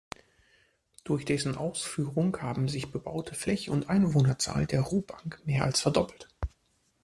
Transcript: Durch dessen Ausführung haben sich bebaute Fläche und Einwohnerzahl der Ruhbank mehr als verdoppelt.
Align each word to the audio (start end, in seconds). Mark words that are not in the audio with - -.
Durch 1.03 1.25
dessen 1.25 1.53
Ausführung 1.55 2.35
haben 2.41 2.67
sich 2.67 2.89
bebaute 2.91 3.35
Fläche 3.35 3.71
und 3.71 3.87
Einwohnerzahl 3.87 4.65
der 4.65 4.81
Ruhbank 4.81 5.39
mehr 5.45 5.63
als 5.63 5.79
verdoppelt. 5.81 6.27